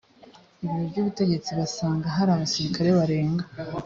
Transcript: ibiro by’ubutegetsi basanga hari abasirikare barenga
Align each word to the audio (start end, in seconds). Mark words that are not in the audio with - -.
ibiro 0.63 0.83
by’ubutegetsi 0.89 1.51
basanga 1.59 2.07
hari 2.15 2.29
abasirikare 2.31 2.89
barenga 2.99 3.45